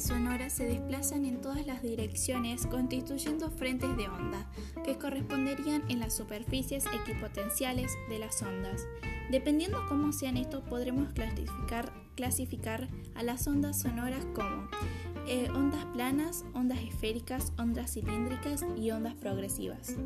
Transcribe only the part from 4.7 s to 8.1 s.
que corresponderían en las superficies equipotenciales